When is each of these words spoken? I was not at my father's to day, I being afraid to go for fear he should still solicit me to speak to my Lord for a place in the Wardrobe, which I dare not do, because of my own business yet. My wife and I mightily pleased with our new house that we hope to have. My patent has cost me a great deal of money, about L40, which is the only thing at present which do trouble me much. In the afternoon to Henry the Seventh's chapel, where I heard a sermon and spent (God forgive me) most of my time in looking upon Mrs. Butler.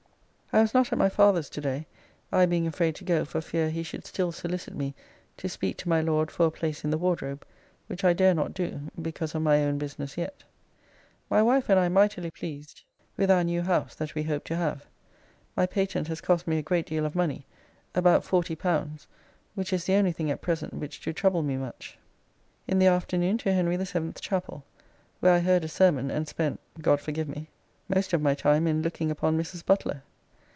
I 0.53 0.59
was 0.59 0.73
not 0.73 0.91
at 0.91 0.97
my 0.99 1.07
father's 1.07 1.49
to 1.51 1.61
day, 1.61 1.87
I 2.29 2.45
being 2.45 2.67
afraid 2.67 2.95
to 2.95 3.05
go 3.05 3.23
for 3.23 3.39
fear 3.39 3.69
he 3.69 3.83
should 3.83 4.05
still 4.05 4.33
solicit 4.33 4.75
me 4.75 4.93
to 5.37 5.47
speak 5.47 5.77
to 5.77 5.87
my 5.87 6.01
Lord 6.01 6.29
for 6.29 6.45
a 6.47 6.51
place 6.51 6.83
in 6.83 6.89
the 6.89 6.97
Wardrobe, 6.97 7.45
which 7.87 8.03
I 8.03 8.11
dare 8.11 8.33
not 8.33 8.53
do, 8.53 8.81
because 9.01 9.33
of 9.33 9.43
my 9.43 9.63
own 9.63 9.77
business 9.77 10.17
yet. 10.17 10.43
My 11.29 11.41
wife 11.41 11.69
and 11.69 11.79
I 11.79 11.87
mightily 11.87 12.31
pleased 12.31 12.83
with 13.15 13.31
our 13.31 13.45
new 13.45 13.61
house 13.61 13.95
that 13.95 14.13
we 14.13 14.23
hope 14.23 14.43
to 14.43 14.57
have. 14.57 14.85
My 15.55 15.65
patent 15.65 16.09
has 16.09 16.19
cost 16.19 16.45
me 16.45 16.57
a 16.57 16.61
great 16.63 16.85
deal 16.87 17.05
of 17.05 17.15
money, 17.15 17.45
about 17.95 18.25
L40, 18.25 19.07
which 19.55 19.71
is 19.71 19.85
the 19.85 19.93
only 19.95 20.11
thing 20.11 20.29
at 20.29 20.41
present 20.41 20.73
which 20.73 20.99
do 20.99 21.13
trouble 21.13 21.43
me 21.43 21.55
much. 21.55 21.97
In 22.67 22.77
the 22.77 22.87
afternoon 22.87 23.37
to 23.37 23.53
Henry 23.53 23.77
the 23.77 23.85
Seventh's 23.85 24.19
chapel, 24.19 24.65
where 25.21 25.31
I 25.31 25.39
heard 25.39 25.63
a 25.63 25.69
sermon 25.69 26.11
and 26.11 26.27
spent 26.27 26.59
(God 26.81 26.99
forgive 26.99 27.29
me) 27.29 27.47
most 27.87 28.11
of 28.11 28.21
my 28.21 28.35
time 28.35 28.67
in 28.67 28.81
looking 28.81 29.09
upon 29.09 29.37
Mrs. 29.39 29.65
Butler. 29.65 30.03